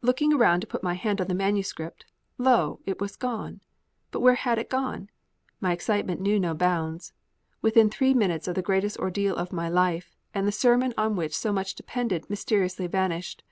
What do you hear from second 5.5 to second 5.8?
My